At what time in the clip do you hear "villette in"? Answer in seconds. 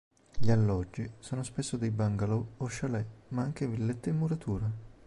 3.67-4.17